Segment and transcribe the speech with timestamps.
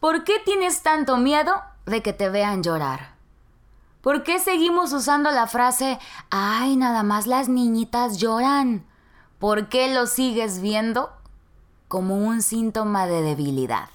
[0.00, 3.16] ¿Por qué tienes tanto miedo de que te vean llorar?
[4.00, 5.98] ¿Por qué seguimos usando la frase,
[6.30, 8.86] ay, nada más las niñitas lloran?
[9.40, 11.10] ¿Por qué lo sigues viendo
[11.88, 13.88] como un síntoma de debilidad?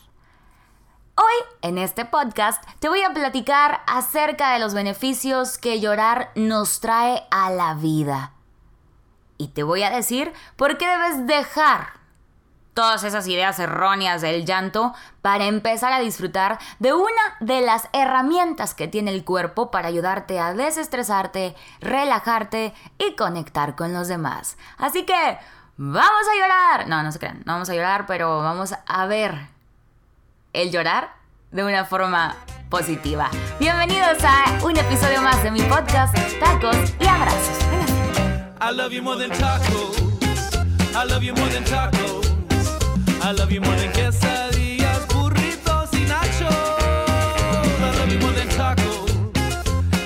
[1.16, 6.82] Hoy, en este podcast, te voy a platicar acerca de los beneficios que llorar nos
[6.82, 8.34] trae a la vida.
[9.38, 12.03] Y te voy a decir por qué debes dejar
[12.74, 18.74] todas esas ideas erróneas del llanto para empezar a disfrutar de una de las herramientas
[18.74, 24.58] que tiene el cuerpo para ayudarte a desestresarte, relajarte y conectar con los demás.
[24.78, 25.38] Así que,
[25.78, 26.88] vamos a llorar.
[26.88, 29.50] No, no se crean, no vamos a llorar, pero vamos a ver
[30.54, 31.14] el llorar
[31.52, 32.36] de una forma
[32.70, 33.30] positiva.
[33.60, 37.58] Bienvenidos a un episodio más de mi podcast, Tacos y Abrazos.
[38.60, 39.98] I love you more than tacos.
[40.96, 42.23] I love you more than tacos.
[43.26, 46.54] I love you more than quesadillas, burritos y nachos.
[47.80, 49.12] I love you more than tacos.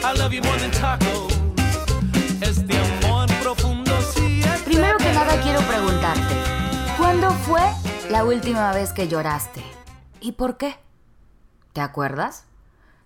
[0.03, 1.33] I love you more than tacos.
[2.41, 6.36] Este amor profundo sí es Primero que nada quiero preguntarte,
[6.95, 7.61] ¿cuándo fue
[8.11, 9.63] la última vez que lloraste?
[10.19, 10.78] ¿Y por qué?
[11.73, 12.45] ¿Te acuerdas?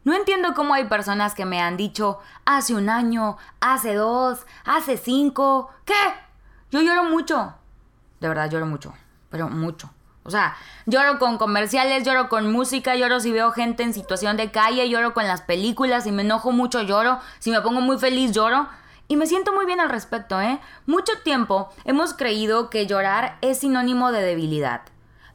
[0.03, 4.97] No entiendo cómo hay personas que me han dicho hace un año, hace dos, hace
[4.97, 5.69] cinco.
[5.85, 5.94] ¿Qué?
[6.69, 7.53] Yo lloro mucho.
[8.19, 8.94] De verdad lloro mucho,
[9.30, 9.89] pero mucho.
[10.23, 10.55] O sea,
[10.86, 15.13] lloro con comerciales, lloro con música, lloro si veo gente en situación de calle, lloro
[15.13, 18.67] con las películas, si me enojo mucho lloro, si me pongo muy feliz lloro.
[19.08, 20.59] Y me siento muy bien al respecto, ¿eh?
[20.86, 24.83] Mucho tiempo hemos creído que llorar es sinónimo de debilidad.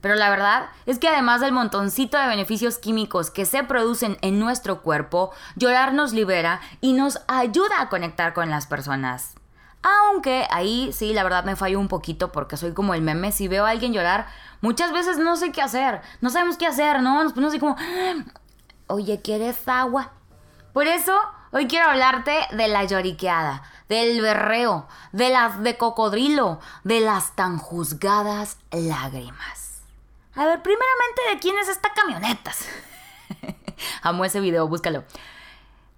[0.00, 4.38] Pero la verdad es que además del montoncito de beneficios químicos que se producen en
[4.38, 9.34] nuestro cuerpo, llorar nos libera y nos ayuda a conectar con las personas.
[9.82, 13.30] Aunque ahí sí, la verdad me fallo un poquito porque soy como el meme.
[13.30, 14.26] Si veo a alguien llorar,
[14.60, 16.00] muchas veces no sé qué hacer.
[16.20, 17.22] No sabemos qué hacer, ¿no?
[17.22, 17.76] Nos ponemos así como,
[18.86, 20.12] oye, ¿quieres agua?
[20.72, 21.18] Por eso,
[21.52, 27.58] hoy quiero hablarte de la lloriqueada, del berreo, de las de cocodrilo, de las tan
[27.58, 29.82] juzgadas lágrimas.
[30.34, 32.68] A ver, primeramente, ¿de quién es esta camionetas?
[34.02, 35.04] Amo ese video, búscalo.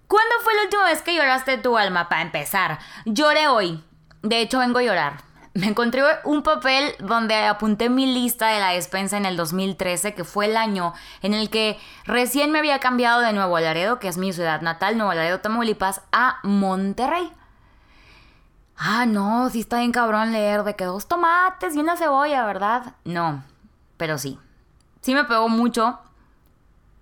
[0.06, 2.08] ¿Cuándo fue la última vez que lloraste tu alma?
[2.08, 3.84] Para empezar, lloré hoy.
[4.22, 5.27] De hecho, vengo a llorar.
[5.58, 10.22] Me encontré un papel donde apunté mi lista de la despensa en el 2013, que
[10.22, 14.18] fue el año en el que recién me había cambiado de Nuevo Laredo, que es
[14.18, 17.32] mi ciudad natal, Nuevo Laredo, Tamaulipas, a Monterrey.
[18.76, 22.94] Ah, no, sí está bien cabrón leer de que dos tomates y una cebolla, ¿verdad?
[23.02, 23.42] No,
[23.96, 24.38] pero sí.
[25.00, 25.98] Sí me pegó mucho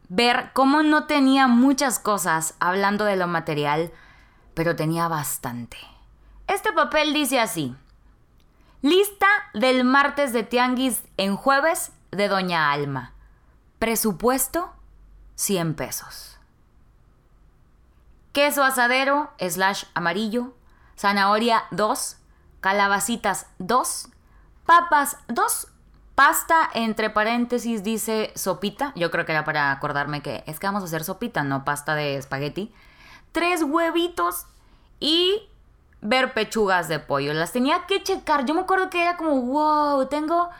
[0.08, 3.92] ver cómo no tenía muchas cosas hablando de lo material,
[4.54, 5.76] pero tenía bastante.
[6.46, 7.76] Este papel dice así.
[8.86, 13.14] Lista del martes de Tianguis en jueves de Doña Alma.
[13.80, 14.72] Presupuesto
[15.34, 16.38] 100 pesos.
[18.32, 20.54] Queso asadero slash amarillo.
[20.96, 22.16] Zanahoria 2.
[22.60, 24.08] Calabacitas 2.
[24.64, 25.66] Papas 2
[26.14, 28.92] Pasta, entre paréntesis, dice sopita.
[28.94, 31.96] Yo creo que era para acordarme que es que vamos a hacer sopita, no pasta
[31.96, 32.72] de espagueti.
[33.32, 34.46] Tres huevitos
[35.00, 35.50] y
[36.08, 37.32] ver pechugas de pollo.
[37.34, 38.44] Las tenía que checar.
[38.44, 40.50] Yo me acuerdo que era como, wow, tengo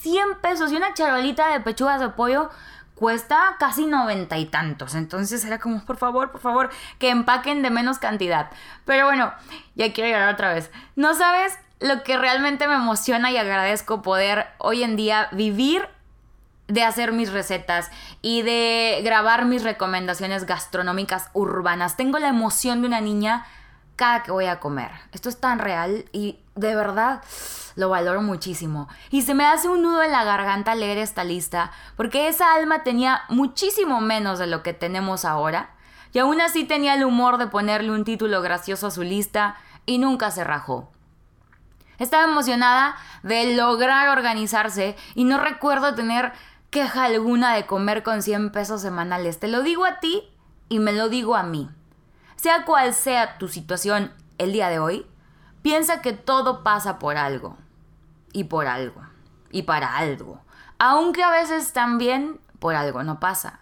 [0.00, 2.50] 100 pesos y una charolita de pechugas de pollo
[2.94, 4.94] cuesta casi noventa y tantos.
[4.94, 8.50] Entonces era como, por favor, por favor, que empaquen de menos cantidad.
[8.84, 9.32] Pero bueno,
[9.74, 10.70] ya quiero llegar otra vez.
[10.96, 15.88] No sabes lo que realmente me emociona y agradezco poder hoy en día vivir
[16.68, 17.90] de hacer mis recetas
[18.22, 21.96] y de grabar mis recomendaciones gastronómicas urbanas.
[21.96, 23.46] Tengo la emoción de una niña
[24.00, 24.90] cada que voy a comer.
[25.12, 27.22] Esto es tan real y de verdad
[27.76, 28.88] lo valoro muchísimo.
[29.10, 32.82] Y se me hace un nudo en la garganta leer esta lista porque esa alma
[32.82, 35.74] tenía muchísimo menos de lo que tenemos ahora
[36.14, 39.98] y aún así tenía el humor de ponerle un título gracioso a su lista y
[39.98, 40.90] nunca se rajó.
[41.98, 46.32] Estaba emocionada de lograr organizarse y no recuerdo tener
[46.70, 49.38] queja alguna de comer con 100 pesos semanales.
[49.38, 50.22] Te lo digo a ti
[50.70, 51.68] y me lo digo a mí.
[52.40, 55.06] Sea cual sea tu situación el día de hoy,
[55.60, 57.58] piensa que todo pasa por algo.
[58.32, 59.02] Y por algo.
[59.50, 60.40] Y para algo.
[60.78, 63.60] Aunque a veces también por algo no pasa.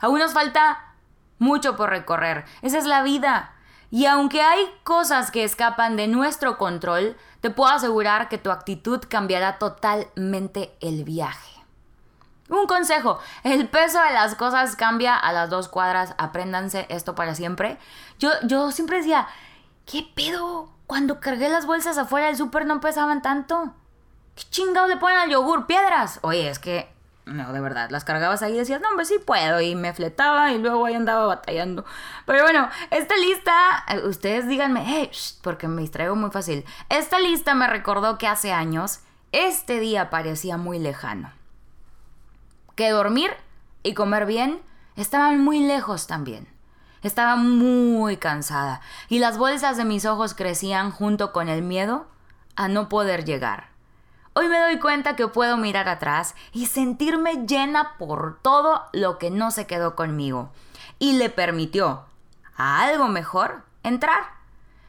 [0.00, 0.96] Aún nos falta
[1.38, 2.44] mucho por recorrer.
[2.60, 3.52] Esa es la vida.
[3.92, 9.00] Y aunque hay cosas que escapan de nuestro control, te puedo asegurar que tu actitud
[9.08, 11.51] cambiará totalmente el viaje.
[12.48, 17.34] Un consejo, el peso de las cosas cambia a las dos cuadras, apréndanse esto para
[17.34, 17.78] siempre.
[18.18, 19.26] Yo, yo siempre decía,
[19.86, 20.70] ¿qué pedo?
[20.86, 23.74] Cuando cargué las bolsas afuera del súper no pesaban tanto.
[24.34, 25.66] ¿Qué chingados le ponen al yogur?
[25.66, 26.18] ¿Piedras?
[26.22, 26.92] Oye, es que
[27.24, 29.60] No, de verdad, las cargabas ahí y decías, no, hombre, sí puedo.
[29.60, 31.84] Y me fletaba y luego ahí andaba batallando.
[32.26, 33.52] Pero bueno, esta lista,
[33.88, 35.10] eh, ustedes díganme, hey,
[35.42, 36.64] porque me distraigo muy fácil.
[36.88, 39.00] Esta lista me recordó que hace años
[39.30, 41.30] este día parecía muy lejano.
[42.82, 43.30] Que dormir
[43.84, 44.60] y comer bien
[44.96, 46.48] estaban muy lejos también.
[47.02, 52.08] Estaba muy cansada y las bolsas de mis ojos crecían junto con el miedo
[52.56, 53.68] a no poder llegar.
[54.32, 59.30] Hoy me doy cuenta que puedo mirar atrás y sentirme llena por todo lo que
[59.30, 60.50] no se quedó conmigo
[60.98, 62.06] y le permitió
[62.56, 64.24] a algo mejor entrar.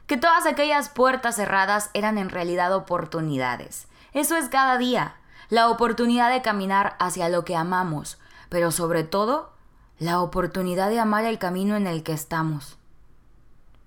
[0.08, 3.88] Que todas aquellas puertas cerradas eran en realidad oportunidades.
[4.14, 5.18] Eso es cada día,
[5.54, 8.18] la oportunidad de caminar hacia lo que amamos,
[8.50, 9.54] pero sobre todo
[10.00, 12.80] la oportunidad de amar el camino en el que estamos.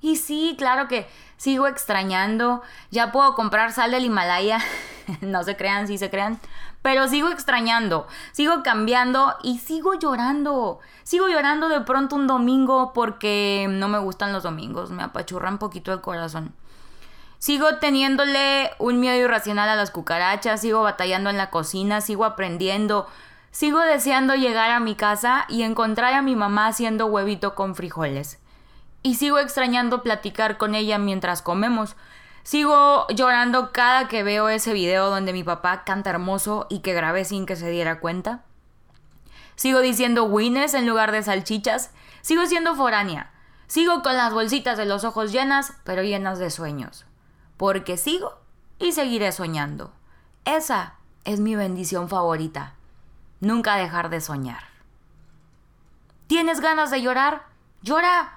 [0.00, 2.62] Y sí, claro que sigo extrañando.
[2.92, 4.60] Ya puedo comprar sal del Himalaya.
[5.22, 6.38] no se crean, sí se crean.
[6.82, 10.78] Pero sigo extrañando, sigo cambiando y sigo llorando.
[11.02, 15.58] Sigo llorando de pronto un domingo porque no me gustan los domingos, me apachurra un
[15.58, 16.54] poquito el corazón.
[17.46, 23.06] Sigo teniéndole un miedo irracional a las cucarachas, sigo batallando en la cocina, sigo aprendiendo,
[23.52, 28.40] sigo deseando llegar a mi casa y encontrar a mi mamá haciendo huevito con frijoles
[29.04, 31.94] y sigo extrañando platicar con ella mientras comemos.
[32.42, 37.24] Sigo llorando cada que veo ese video donde mi papá canta hermoso y que grabé
[37.24, 38.42] sin que se diera cuenta.
[39.54, 41.92] Sigo diciendo winners en lugar de salchichas.
[42.22, 43.30] Sigo siendo foránea.
[43.68, 47.05] Sigo con las bolsitas de los ojos llenas, pero llenas de sueños.
[47.56, 48.38] Porque sigo
[48.78, 49.92] y seguiré soñando.
[50.44, 50.94] Esa
[51.24, 52.74] es mi bendición favorita.
[53.40, 54.64] Nunca dejar de soñar.
[56.26, 57.46] ¿Tienes ganas de llorar?
[57.82, 58.32] Llora.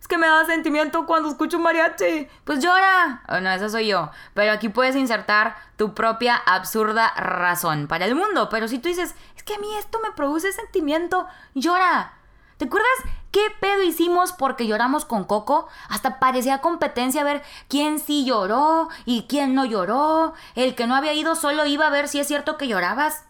[0.00, 2.28] Es que me da sentimiento cuando escucho mariachi.
[2.44, 3.22] Pues llora.
[3.28, 4.10] Oh, no, eso soy yo.
[4.34, 8.48] Pero aquí puedes insertar tu propia absurda razón para el mundo.
[8.50, 12.12] Pero si tú dices, es que a mí esto me produce sentimiento, llora.
[12.58, 12.90] ¿Te acuerdas
[13.34, 15.66] qué pedo hicimos porque lloramos con Coco?
[15.88, 20.34] Hasta parecía competencia ver quién sí lloró y quién no lloró.
[20.54, 23.24] El que no había ido solo iba a ver si es cierto que llorabas.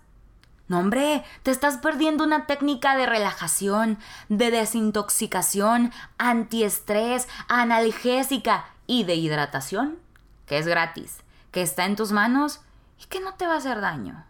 [0.68, 3.98] No, hombre, te estás perdiendo una técnica de relajación,
[4.28, 9.98] de desintoxicación, antiestrés, analgésica y de hidratación,
[10.44, 12.60] que es gratis, que está en tus manos
[13.00, 14.26] y que no te va a hacer daño.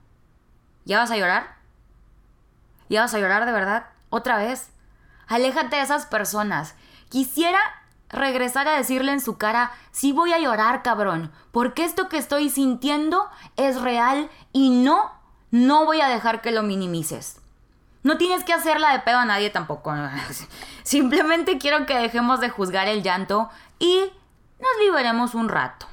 [0.85, 1.57] ¿Ya vas a llorar?
[2.89, 3.87] ¿Ya vas a llorar de verdad?
[4.11, 4.71] ¿Otra vez?
[5.27, 6.75] Aléjate de esas personas.
[7.09, 7.61] Quisiera
[8.09, 12.49] regresar a decirle en su cara, sí voy a llorar, cabrón, porque esto que estoy
[12.49, 15.13] sintiendo es real y no
[15.55, 17.41] no voy a dejar que lo minimices.
[18.03, 19.95] No tienes que hacerla de pedo a nadie tampoco.
[20.83, 23.49] Simplemente quiero que dejemos de juzgar el llanto
[23.79, 24.13] y
[24.59, 25.87] nos liberemos un rato.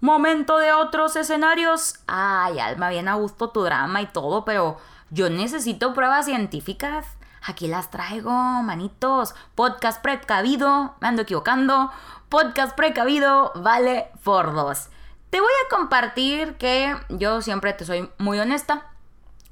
[0.00, 2.00] Momento de otros escenarios.
[2.08, 4.78] Ay, Alma, bien a gusto tu drama y todo, pero
[5.10, 7.06] yo necesito pruebas científicas.
[7.48, 9.36] Aquí las traigo, manitos.
[9.54, 11.92] Podcast precavido, me ando equivocando.
[12.28, 14.88] Podcast precavido vale por dos.
[15.30, 18.90] Te voy a compartir que yo siempre te soy muy honesta.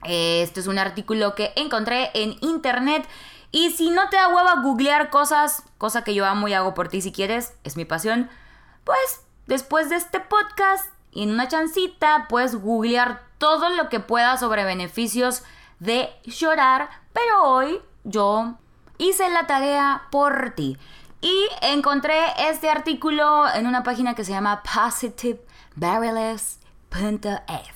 [0.02, 3.08] Este es un artículo que encontré en internet.
[3.52, 6.88] Y si no te da hueva googlear cosas, cosa que yo amo y hago por
[6.88, 8.29] ti si quieres, es mi pasión,
[8.82, 14.40] pues después de este podcast y en una chancita puedes googlear todo lo que puedas
[14.40, 15.44] sobre beneficios
[15.79, 17.04] de llorar.
[17.14, 18.56] Pero hoy yo
[18.99, 20.76] hice la tarea por ti.
[21.23, 25.40] Y encontré este artículo en una página que se llama Positive
[25.75, 27.75] barreless.f.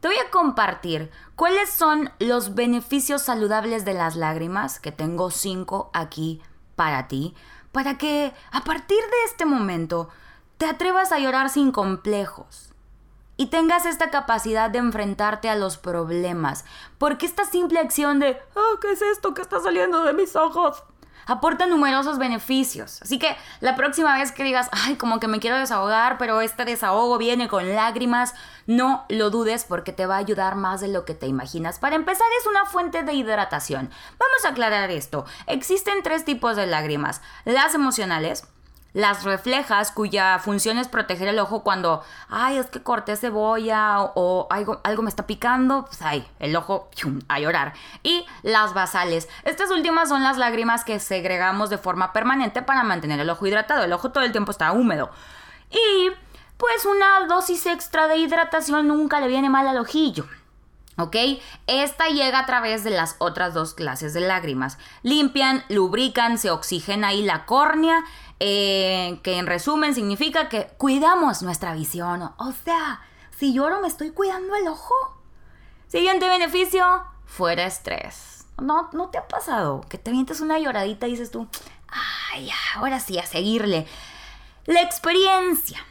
[0.00, 5.90] Te voy a compartir cuáles son los beneficios saludables de las lágrimas, que tengo cinco
[5.92, 6.40] aquí
[6.76, 7.34] para ti,
[7.72, 10.08] para que a partir de este momento
[10.56, 12.72] te atrevas a llorar sin complejos
[13.36, 16.64] y tengas esta capacidad de enfrentarte a los problemas,
[16.98, 20.82] porque esta simple acción de, oh, ¿qué es esto que está saliendo de mis ojos?
[21.26, 23.02] aporta numerosos beneficios.
[23.02, 26.64] Así que la próxima vez que digas, ay, como que me quiero desahogar, pero este
[26.64, 28.34] desahogo viene con lágrimas,
[28.66, 31.78] no lo dudes porque te va a ayudar más de lo que te imaginas.
[31.78, 33.90] Para empezar, es una fuente de hidratación.
[34.18, 35.26] Vamos a aclarar esto.
[35.46, 37.20] Existen tres tipos de lágrimas.
[37.44, 38.46] Las emocionales,
[38.96, 44.46] las reflejas, cuya función es proteger el ojo cuando, ay, es que corté cebolla o,
[44.48, 46.88] algo, algo, me está picando, pues ay, el ojo
[47.28, 47.74] a llorar.
[48.02, 49.28] Y las basales.
[49.44, 53.84] Estas últimas son las lágrimas que segregamos de forma permanente para mantener el ojo hidratado.
[53.84, 55.10] El ojo todo el tiempo está húmedo.
[55.70, 56.10] Y
[56.56, 60.24] pues una dosis extra de hidratación nunca le viene mal al ojillo.
[60.98, 61.16] ¿Ok?
[61.66, 64.78] Esta llega a través de las otras dos clases de lágrimas.
[65.02, 68.04] Limpian, lubrican, se oxigena ahí la córnea
[68.40, 72.30] eh, que en resumen significa que cuidamos nuestra visión.
[72.38, 73.02] O sea,
[73.36, 74.94] si lloro me estoy cuidando el ojo.
[75.88, 78.46] Siguiente beneficio, fuera estrés.
[78.58, 81.46] ¿No, ¿No te ha pasado que te avientes una lloradita y dices tú,
[82.32, 83.86] ay, ahora sí, a seguirle?
[84.64, 85.84] La experiencia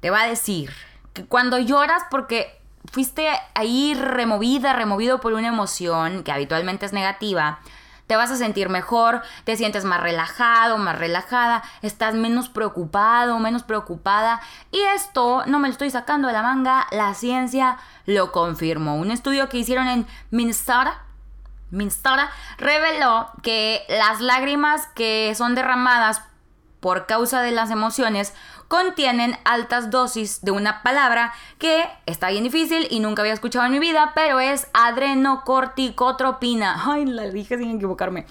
[0.00, 0.72] te va a decir
[1.12, 2.61] que cuando lloras porque
[2.92, 7.58] fuiste ahí removida, removido por una emoción que habitualmente es negativa,
[8.06, 13.62] te vas a sentir mejor, te sientes más relajado, más relajada, estás menos preocupado, menos
[13.62, 14.42] preocupada.
[14.70, 18.96] Y esto no me lo estoy sacando de la manga, la ciencia lo confirmó.
[18.96, 21.00] Un estudio que hicieron en Minnesota,
[21.70, 26.20] Minnesota reveló que las lágrimas que son derramadas
[26.80, 28.34] por causa de las emociones
[28.72, 33.72] contienen altas dosis de una palabra que está bien difícil y nunca había escuchado en
[33.72, 36.90] mi vida, pero es adrenocorticotropina.
[36.90, 38.24] Ay, la dije sin equivocarme.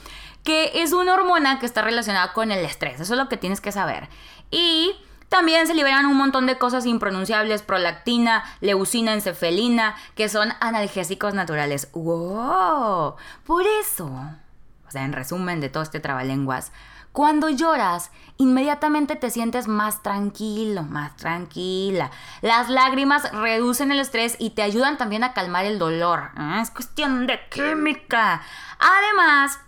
[0.44, 3.00] Que es una hormona que está relacionada con el estrés.
[3.00, 4.10] Eso es lo que tienes que saber.
[4.50, 4.96] Y
[5.30, 11.90] también se liberan un montón de cosas impronunciables, prolactina, leucina, encefalina, que son analgésicos naturales.
[11.94, 13.14] ¡Wow!
[13.46, 16.72] Por eso, o sea, en resumen de todo este trabalenguas,
[17.12, 22.10] cuando lloras, inmediatamente te sientes más tranquilo, más tranquila.
[22.42, 26.30] Las lágrimas reducen el estrés y te ayudan también a calmar el dolor.
[26.36, 28.42] Ah, es cuestión de química.
[28.80, 29.60] Además,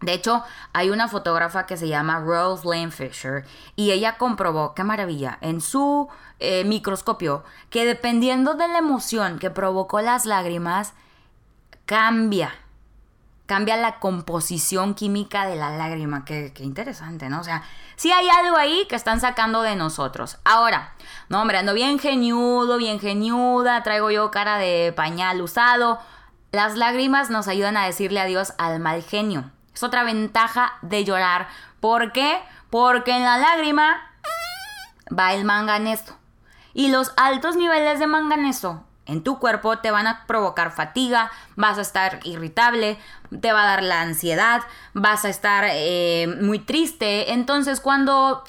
[0.00, 3.44] de hecho, hay una fotógrafa que se llama Rose Lane Fisher
[3.76, 6.08] y ella comprobó, qué maravilla, en su
[6.40, 10.94] eh, microscopio, que dependiendo de la emoción que provocó las lágrimas,
[11.86, 12.52] cambia
[13.46, 16.24] cambia la composición química de la lágrima.
[16.24, 17.40] Qué, interesante, ¿no?
[17.40, 17.62] O sea,
[17.96, 20.38] sí hay algo ahí que están sacando de nosotros.
[20.44, 20.94] Ahora,
[21.28, 25.98] no, hombre, ando bien geniudo, bien geniuda, traigo yo cara de pañal usado.
[26.52, 29.50] Las lágrimas nos ayudan a decirle adiós al mal genio.
[29.74, 31.48] Es otra ventaja de llorar.
[31.80, 32.40] ¿Por qué?
[32.70, 34.12] Porque en la lágrima
[35.16, 36.16] va el manganeso.
[36.74, 41.78] Y los altos niveles de manganeso en tu cuerpo te van a provocar fatiga, vas
[41.78, 42.98] a estar irritable,
[43.40, 44.62] te va a dar la ansiedad,
[44.94, 47.32] vas a estar eh, muy triste.
[47.32, 48.44] Entonces cuando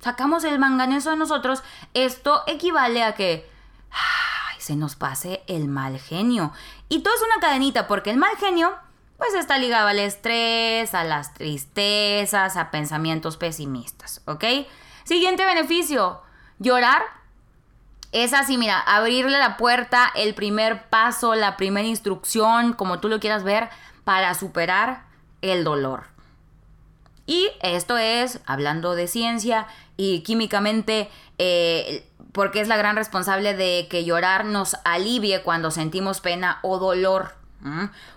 [0.00, 1.62] sacamos el manganeso de nosotros,
[1.94, 3.48] esto equivale a que
[4.58, 6.52] se nos pase el mal genio.
[6.88, 8.76] Y todo es una cadenita porque el mal genio
[9.16, 14.44] pues está ligado al estrés, a las tristezas, a pensamientos pesimistas, ¿ok?
[15.04, 16.20] Siguiente beneficio,
[16.58, 17.02] llorar
[18.24, 23.20] es así, mira, abrirle la puerta, el primer paso, la primera instrucción, como tú lo
[23.20, 23.68] quieras ver,
[24.04, 25.04] para superar
[25.42, 26.04] el dolor.
[27.26, 33.86] Y esto es, hablando de ciencia y químicamente, eh, porque es la gran responsable de
[33.90, 37.34] que llorar nos alivie cuando sentimos pena o dolor.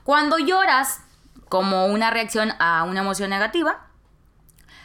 [0.04, 1.02] Cuando lloras
[1.48, 3.89] como una reacción a una emoción negativa,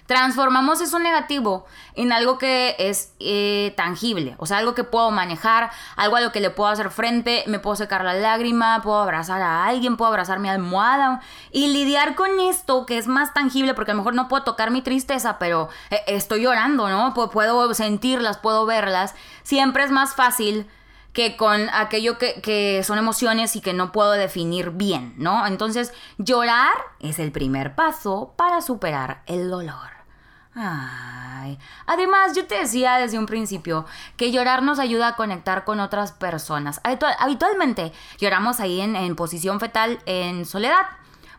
[0.06, 5.70] transformamos eso negativo en algo que es eh, tangible, o sea, algo que puedo manejar,
[5.96, 9.40] algo a lo que le puedo hacer frente, me puedo secar la lágrima, puedo abrazar
[9.40, 11.20] a alguien, puedo abrazar mi almohada
[11.52, 14.70] y lidiar con esto que es más tangible, porque a lo mejor no puedo tocar
[14.70, 17.14] mi tristeza, pero eh, estoy llorando, ¿no?
[17.14, 20.68] puedo sentirlas, puedo verlas, siempre es más fácil
[21.14, 25.46] que con aquello que, que, son emociones y que no puedo definir bien, ¿no?
[25.46, 29.93] Entonces, llorar es el primer paso para superar el dolor.
[30.54, 31.58] Ay.
[31.86, 33.84] Además, yo te decía desde un principio
[34.16, 36.80] que llorar nos ayuda a conectar con otras personas.
[36.84, 40.86] Habitualmente lloramos ahí en, posición fetal en soledad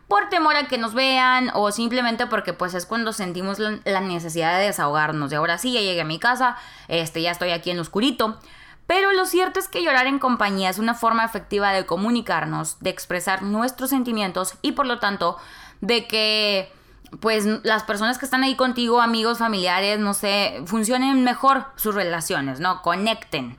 [0.06, 4.58] por temor a que nos vean o simplemente porque pues es cuando sentimos la, necesidad
[4.58, 5.30] de desahogarnos.
[5.30, 6.56] De ahora sí, ya llegué a mi casa,
[6.88, 8.38] este, ya estoy aquí en lo oscurito.
[8.86, 12.90] Pero lo cierto es que llorar en compañía es una forma efectiva de comunicarnos, de
[12.90, 15.38] expresar nuestros sentimientos y por lo tanto
[15.80, 16.72] de que
[17.20, 22.60] pues las personas que están ahí contigo, amigos, familiares, no sé, funcionen mejor sus relaciones,
[22.60, 22.82] ¿no?
[22.82, 23.58] Conecten.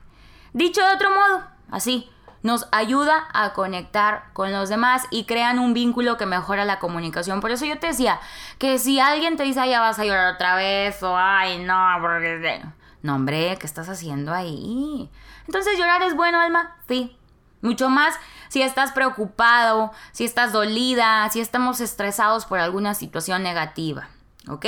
[0.52, 2.10] Dicho de otro modo, así,
[2.42, 7.40] nos ayuda a conectar con los demás y crean un vínculo que mejora la comunicación.
[7.40, 8.20] Por eso yo te decía
[8.58, 11.96] que si alguien te dice, ay, ya vas a llorar otra vez, o ay, no,
[12.00, 12.62] porque...
[13.02, 15.10] No, hombre, ¿qué estás haciendo ahí?
[15.46, 16.76] Entonces, ¿llorar es bueno, Alma?
[16.88, 17.17] Sí.
[17.60, 18.14] Mucho más
[18.48, 24.08] si estás preocupado, si estás dolida, si estamos estresados por alguna situación negativa.
[24.48, 24.64] ¿Ok?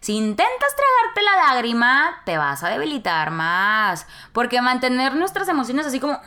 [0.00, 4.06] Si intentas tragarte la lágrima, te vas a debilitar más.
[4.32, 6.20] Porque mantener nuestras emociones así como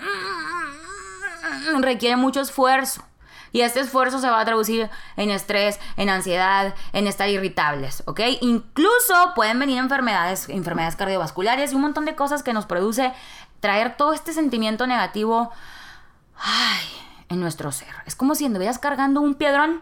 [1.81, 3.03] requiere mucho esfuerzo.
[3.51, 8.19] Y este esfuerzo se va a traducir en estrés, en ansiedad, en estar irritables, ¿ok?
[8.41, 13.13] Incluso pueden venir enfermedades, enfermedades cardiovasculares y un montón de cosas que nos produce
[13.61, 15.53] traer todo este sentimiento negativo
[16.37, 16.85] ay,
[17.29, 17.93] en nuestro ser.
[18.05, 19.81] Es como si anduvieras cargando un piedrón,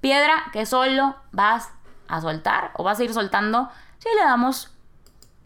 [0.00, 1.70] piedra que solo vas
[2.08, 4.72] a soltar o vas a ir soltando si le damos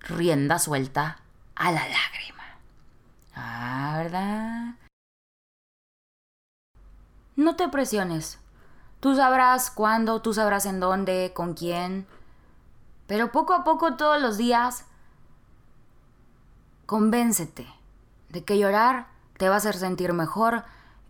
[0.00, 1.18] rienda suelta
[1.54, 2.44] a la lágrima.
[3.34, 4.74] Ah, ¿verdad?
[7.36, 8.38] no te presiones.
[9.00, 12.06] Tú sabrás cuándo, tú sabrás en dónde, con quién.
[13.06, 14.84] Pero poco a poco, todos los días,
[16.86, 17.66] convéncete
[18.28, 19.08] de que llorar
[19.42, 20.62] te va a hacer sentir mejor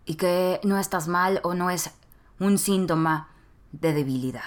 [0.05, 1.91] y que no estás mal o no es
[2.39, 3.27] un síntoma
[3.71, 4.41] de debilidad.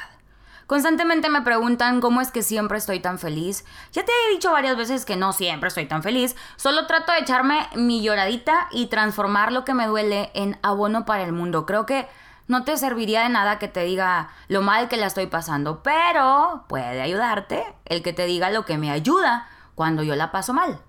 [0.66, 3.64] Constantemente me preguntan cómo es que siempre estoy tan feliz.
[3.93, 6.35] Ya te he dicho varias veces que no siempre estoy tan feliz.
[6.57, 11.23] Solo trato de echarme mi lloradita y transformar lo que me duele en abono para
[11.23, 11.64] el mundo.
[11.64, 12.09] Creo que
[12.49, 16.64] no te serviría de nada que te diga lo mal que la estoy pasando, pero
[16.69, 20.81] puede ayudarte el que te diga lo que me ayuda cuando yo la paso mal.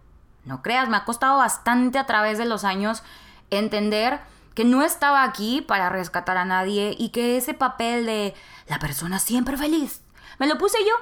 [0.47, 3.03] No creas, me ha costado bastante a través de los años
[3.51, 4.19] entender
[4.55, 8.33] que no estaba aquí para rescatar a nadie y que ese papel de
[8.67, 10.01] la persona siempre feliz
[10.39, 10.93] me lo puse yo.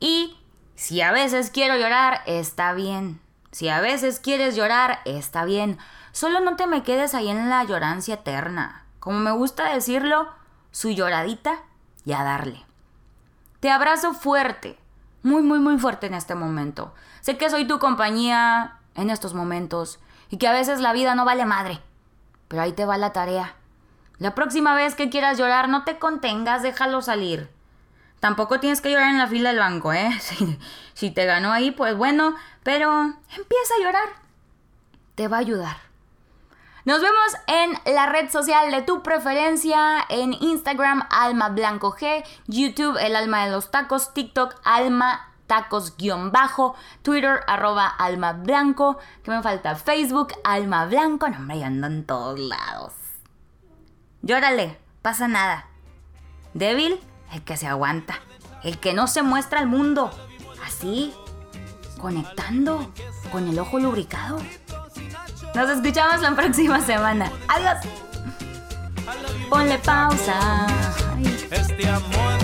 [0.00, 0.36] Y
[0.74, 3.20] si a veces quiero llorar, está bien.
[3.50, 5.78] Si a veces quieres llorar, está bien.
[6.12, 8.84] Solo no te me quedes ahí en la llorancia eterna.
[9.00, 10.28] Como me gusta decirlo,
[10.70, 11.62] su lloradita
[12.04, 12.64] y a darle.
[13.60, 14.78] Te abrazo fuerte,
[15.22, 16.94] muy, muy, muy fuerte en este momento.
[17.20, 21.24] Sé que soy tu compañía en estos momentos y que a veces la vida no
[21.24, 21.80] vale madre.
[22.48, 23.54] Pero ahí te va la tarea.
[24.18, 27.48] La próxima vez que quieras llorar, no te contengas, déjalo salir.
[28.20, 30.10] Tampoco tienes que llorar en la fila del banco, ¿eh?
[30.94, 34.08] Si, te ganó ahí, pues bueno, pero empieza a llorar.
[35.14, 35.76] Te va a ayudar.
[36.84, 42.96] Nos vemos en la red social de tu preferencia, en Instagram Alma Blanco G, YouTube
[43.00, 49.74] El Alma de los Tacos, TikTok Alma tacos-bajo, Twitter arroba alma blanco, que me falta
[49.74, 52.92] Facebook alma blanco, no me ando en todos lados.
[54.22, 55.66] Llórale, pasa nada.
[56.54, 57.00] Débil,
[57.32, 58.20] el que se aguanta,
[58.62, 60.10] el que no se muestra al mundo,
[60.64, 61.12] así,
[62.00, 62.92] conectando
[63.32, 64.38] con el ojo lubricado.
[65.54, 67.32] Nos escuchamos la próxima semana.
[67.48, 67.78] Adiós.
[69.48, 70.66] Ponle pausa.
[71.50, 72.37] Este amor